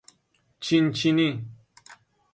چین 0.63 0.85
چینی 0.97 1.29